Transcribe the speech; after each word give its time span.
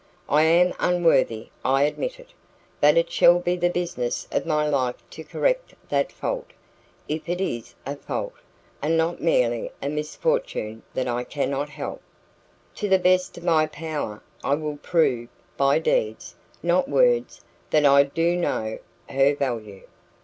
I 0.27 0.41
am 0.41 0.73
unworthy 0.79 1.49
I 1.63 1.83
admit 1.83 2.19
it; 2.19 2.33
but 2.79 2.97
it 2.97 3.11
shall 3.11 3.37
be 3.37 3.55
the 3.55 3.69
business 3.69 4.27
of 4.31 4.47
my 4.47 4.67
life 4.67 4.95
to 5.11 5.23
correct 5.23 5.75
that 5.89 6.11
fault 6.11 6.47
if 7.07 7.29
it 7.29 7.39
is 7.39 7.75
a 7.85 7.95
fault, 7.95 8.33
and 8.81 8.97
not 8.97 9.21
merely 9.21 9.69
a 9.79 9.89
misfortune 9.89 10.81
that 10.95 11.07
I 11.07 11.23
cannot 11.23 11.69
help. 11.69 12.01
To 12.77 12.89
the 12.89 12.97
best 12.97 13.37
of 13.37 13.43
my 13.43 13.67
power 13.67 14.23
I 14.43 14.55
will 14.55 14.77
prove 14.77 15.29
by 15.55 15.77
deeds, 15.77 16.33
not 16.63 16.89
words 16.89 17.41
that 17.69 17.85
I 17.85 18.01
do 18.01 18.35
know 18.35 18.79
her 19.09 19.35
value." 19.35 19.83